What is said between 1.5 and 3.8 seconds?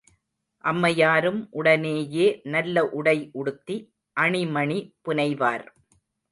உடனேயே நல்ல உடை உடுத்தி,